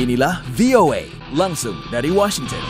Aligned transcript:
Inilah 0.00 0.40
VOA 0.56 1.04
langsung 1.36 1.76
dari 1.92 2.08
Washington. 2.08 2.64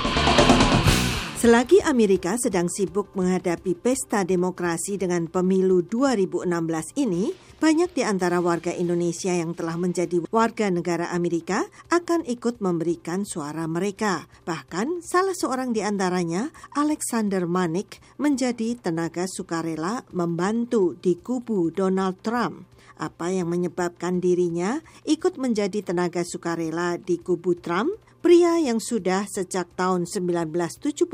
Selagi 1.38 1.78
Amerika 1.86 2.34
sedang 2.34 2.66
sibuk 2.66 3.14
menghadapi 3.14 3.78
pesta 3.78 4.26
demokrasi 4.26 4.98
dengan 4.98 5.30
pemilu 5.30 5.86
2016 5.86 6.50
ini, 6.98 7.30
banyak 7.62 7.94
di 7.94 8.02
antara 8.02 8.42
warga 8.42 8.74
Indonesia 8.74 9.30
yang 9.30 9.54
telah 9.54 9.78
menjadi 9.78 10.26
warga 10.26 10.74
negara 10.74 11.14
Amerika 11.14 11.70
akan 11.94 12.26
ikut 12.26 12.58
memberikan 12.58 13.22
suara 13.22 13.70
mereka. 13.70 14.26
Bahkan 14.42 14.98
salah 15.06 15.38
seorang 15.38 15.70
di 15.70 15.86
antaranya, 15.86 16.50
Alexander 16.74 17.46
Manik, 17.46 18.02
menjadi 18.18 18.74
tenaga 18.74 19.30
sukarela 19.30 20.02
membantu 20.10 20.98
di 20.98 21.14
kubu 21.14 21.70
Donald 21.70 22.18
Trump 22.26 22.66
apa 23.00 23.32
yang 23.32 23.48
menyebabkan 23.48 24.20
dirinya 24.20 24.84
ikut 25.08 25.40
menjadi 25.40 25.80
tenaga 25.80 26.20
sukarela 26.20 27.00
di 27.00 27.16
kubu 27.16 27.56
Trump, 27.56 27.96
pria 28.20 28.60
yang 28.60 28.76
sudah 28.76 29.24
sejak 29.24 29.72
tahun 29.80 30.04
1975 30.04 31.08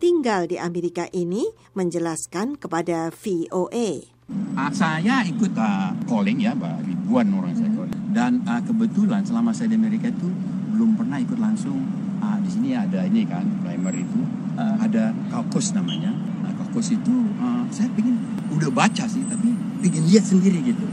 tinggal 0.00 0.48
di 0.48 0.56
Amerika 0.56 1.04
ini 1.12 1.44
menjelaskan 1.76 2.56
kepada 2.56 3.12
VOA. 3.12 4.08
Uh, 4.32 4.72
saya 4.72 5.20
ikut 5.28 5.52
uh, 5.52 5.92
calling 6.08 6.40
ya, 6.40 6.56
Pak, 6.56 6.88
ribuan 6.88 7.28
orang 7.36 7.52
saya 7.52 7.68
calling. 7.76 8.00
Dan 8.16 8.40
uh, 8.48 8.60
kebetulan 8.64 9.20
selama 9.28 9.52
saya 9.52 9.72
di 9.72 9.76
Amerika 9.76 10.08
itu 10.08 10.28
belum 10.72 10.96
pernah 10.96 11.20
ikut 11.20 11.36
langsung. 11.36 11.84
Uh, 12.24 12.38
di 12.40 12.48
sini 12.48 12.72
ada 12.72 13.04
ini 13.04 13.28
kan, 13.28 13.44
primer 13.60 13.92
itu, 13.92 14.20
uh, 14.56 14.76
ada 14.80 15.12
caucus 15.28 15.76
namanya. 15.76 16.16
Nah, 16.40 16.52
caucus 16.56 16.96
itu 16.96 17.12
uh, 17.44 17.68
saya 17.68 17.92
ingin 18.00 18.16
udah 18.56 18.72
baca 18.72 19.04
sih, 19.04 19.20
tapi 19.28 19.52
ingin 19.84 20.02
lihat 20.08 20.24
sendiri 20.24 20.64
gitu. 20.64 20.84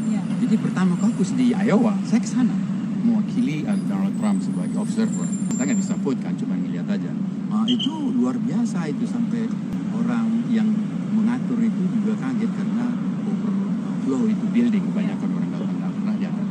Jadi 0.49 0.66
pertama 0.66 0.98
caucus 0.98 1.30
di 1.38 1.53
Iowa, 1.53 1.94
saya 2.09 2.26
ke 2.26 2.26
sana 2.26 2.58
mewakili 3.05 3.70
uh, 3.70 3.77
Donald 3.85 4.17
Trump 4.17 4.41
sebagai 4.41 4.81
observer. 4.81 5.30
Kita 5.53 5.62
nggak 5.62 5.77
bisa 5.77 5.94
vote 6.02 6.17
kan, 6.25 6.34
cuma 6.41 6.58
ngeliat 6.58 6.89
aja. 6.89 7.13
Uh, 7.53 7.70
itu 7.70 7.94
luar 8.17 8.33
biasa 8.33 8.89
itu 8.89 9.05
sampai 9.05 9.45
orang 9.94 10.50
yang 10.50 10.66
mengatur 11.14 11.61
itu 11.61 11.81
juga 12.02 12.17
kaget 12.17 12.50
karena 12.50 12.86
overflow 13.30 14.25
itu 14.25 14.45
building 14.50 14.83
kebanyakan 14.89 15.30
orang 15.38 15.50
nggak 15.53 15.94
pernah. 16.02 16.16
Gitu. 16.17 16.42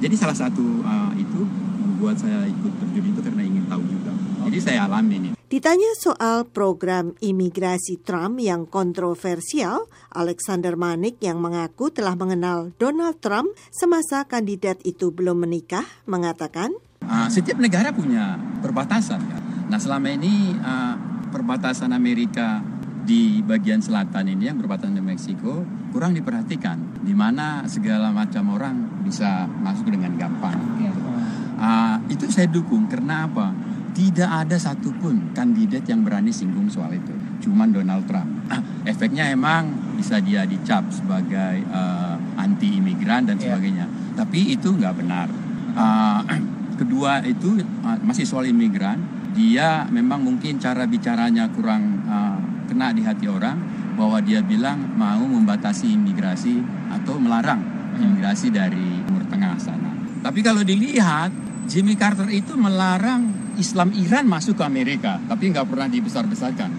Jadi 0.00 0.14
salah 0.16 0.36
satu 0.40 0.80
uh, 0.80 1.12
itu 1.20 1.40
membuat 1.76 2.16
saya 2.16 2.40
ikut 2.48 2.72
terjun 2.72 3.04
itu 3.04 3.20
karena 3.20 3.44
ingin 3.44 3.68
tahu 3.68 3.84
juga. 3.84 4.16
Jadi 4.46 4.58
saya 4.62 4.86
alami 4.86 5.14
ini. 5.18 5.30
Ditanya 5.46 5.94
soal 5.94 6.46
program 6.50 7.14
imigrasi 7.22 8.02
Trump 8.02 8.42
yang 8.42 8.66
kontroversial, 8.66 9.86
Alexander 10.10 10.74
Manik 10.74 11.22
yang 11.22 11.38
mengaku 11.38 11.90
telah 11.94 12.18
mengenal 12.18 12.74
Donald 12.82 13.22
Trump 13.22 13.54
semasa 13.70 14.26
kandidat 14.26 14.82
itu 14.82 15.14
belum 15.14 15.46
menikah 15.46 15.86
mengatakan, 16.06 16.74
uh, 17.06 17.30
setiap 17.30 17.62
negara 17.62 17.94
punya 17.94 18.38
perbatasan. 18.58 19.22
Ya. 19.22 19.38
Nah 19.70 19.78
selama 19.78 20.10
ini 20.14 20.50
uh, 20.58 20.94
perbatasan 21.30 21.94
Amerika 21.94 22.58
di 23.06 23.38
bagian 23.38 23.78
selatan 23.78 24.26
ini 24.34 24.50
yang 24.50 24.58
berbatasan 24.58 24.98
dengan 24.98 25.14
Meksiko 25.14 25.62
kurang 25.94 26.18
diperhatikan, 26.18 27.06
di 27.06 27.14
mana 27.14 27.62
segala 27.70 28.10
macam 28.10 28.50
orang 28.50 29.06
bisa 29.06 29.46
masuk 29.62 29.94
dengan 29.94 30.18
gampang. 30.18 30.58
Uh, 31.56 31.96
itu 32.12 32.28
saya 32.28 32.50
dukung 32.52 32.84
karena 32.84 33.24
apa? 33.24 33.54
Tidak 33.96 34.28
ada 34.28 34.60
satupun 34.60 35.32
kandidat 35.32 35.88
yang 35.88 36.04
berani 36.04 36.28
singgung 36.28 36.68
soal 36.68 36.92
itu. 36.92 37.16
Cuman 37.48 37.72
Donald 37.72 38.04
Trump. 38.04 38.28
Ah, 38.52 38.60
efeknya 38.84 39.32
emang 39.32 39.96
bisa 39.96 40.20
dia 40.20 40.44
dicap 40.44 40.84
sebagai 40.92 41.64
uh, 41.72 42.20
anti 42.36 42.76
imigran 42.76 43.24
dan 43.24 43.40
iya. 43.40 43.56
sebagainya. 43.56 43.86
Yeah. 43.88 44.20
Tapi 44.20 44.52
itu 44.52 44.68
nggak 44.68 44.94
benar. 45.00 45.32
Uh, 45.72 46.20
kedua 46.84 47.24
itu 47.24 47.56
uh, 47.88 47.96
masih 48.04 48.28
soal 48.28 48.44
imigran. 48.44 49.00
Dia 49.32 49.88
memang 49.88 50.20
mungkin 50.20 50.60
cara 50.60 50.84
bicaranya 50.84 51.48
kurang 51.56 52.04
uh, 52.04 52.36
kena 52.68 52.92
di 52.92 53.00
hati 53.00 53.32
orang 53.32 53.56
bahwa 53.96 54.20
dia 54.20 54.44
bilang 54.44 54.92
mau 54.92 55.24
membatasi 55.24 55.96
imigrasi 55.96 56.60
atau 56.92 57.16
melarang 57.16 57.64
imigrasi 57.96 58.52
dari 58.52 59.00
Timur 59.08 59.24
Tengah 59.24 59.56
sana. 59.56 59.90
Tapi 60.20 60.44
kalau 60.44 60.60
dilihat 60.60 61.32
Jimmy 61.64 61.96
Carter 61.96 62.28
itu 62.28 62.52
melarang 62.54 63.45
Islam 63.56 63.92
Iran 63.96 64.28
masuk 64.28 64.60
ke 64.60 64.64
Amerika, 64.64 65.16
tapi 65.28 65.52
nggak 65.52 65.66
pernah 65.66 65.88
dibesar-besarkan. 65.88 66.70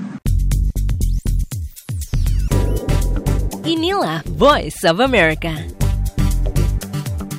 Inilah 3.67 4.23
Voice 4.37 4.87
of 4.87 5.03
America. 5.03 5.51